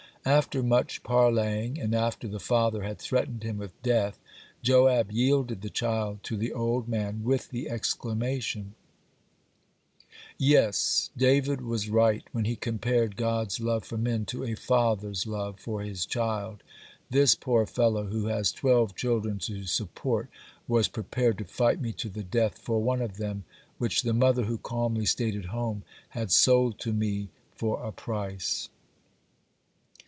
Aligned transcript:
After 0.23 0.61
much 0.61 1.01
parleying, 1.01 1.79
and 1.79 1.95
after 1.95 2.27
the 2.27 2.39
father 2.39 2.83
had 2.83 2.99
threatened 2.99 3.41
him 3.41 3.57
with 3.57 3.81
death, 3.81 4.19
Joab 4.61 5.11
yielded 5.11 5.63
the 5.63 5.71
child 5.71 6.21
to 6.25 6.37
the 6.37 6.53
old 6.53 6.87
man, 6.87 7.23
with 7.23 7.49
the 7.49 7.67
exclamation: 7.67 8.75
"Yes, 10.37 11.09
David 11.17 11.61
was 11.61 11.89
right 11.89 12.23
when 12.33 12.45
he 12.45 12.55
compared 12.55 13.15
God's 13.15 13.59
love 13.59 13.83
for 13.83 13.97
men 13.97 14.25
to 14.25 14.43
a 14.43 14.53
father's 14.53 15.25
love 15.25 15.59
for 15.59 15.81
his 15.81 16.05
child. 16.05 16.61
This 17.09 17.33
poor 17.33 17.65
fellow 17.65 18.05
who 18.05 18.27
has 18.27 18.51
twelve 18.51 18.95
children 18.95 19.39
to 19.39 19.63
support 19.63 20.29
was 20.67 20.87
prepared 20.87 21.39
to 21.39 21.45
fight 21.45 21.81
me 21.81 21.93
to 21.93 22.09
the 22.09 22.23
death 22.23 22.59
for 22.59 22.79
one 22.79 23.01
of 23.01 23.17
them, 23.17 23.43
which 23.79 24.03
the 24.03 24.13
mother, 24.13 24.43
who 24.43 24.59
calmly 24.59 25.07
stayed 25.07 25.35
at 25.35 25.45
home, 25.45 25.81
had 26.09 26.29
sold 26.29 26.77
to 26.81 26.93
me 26.93 27.29
for 27.55 27.83
a 27.83 27.91
price." 27.91 28.69